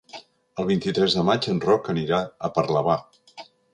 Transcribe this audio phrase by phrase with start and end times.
[0.61, 2.97] El vint-i-tres de maig en Roc anirà a Parlavà.